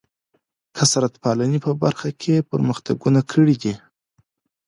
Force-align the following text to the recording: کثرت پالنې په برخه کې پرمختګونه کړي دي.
کثرت 0.77 1.13
پالنې 1.23 1.59
په 1.65 1.71
برخه 1.83 2.09
کې 2.21 2.45
پرمختګونه 2.51 3.19
کړي 3.31 3.55
دي. 3.63 3.73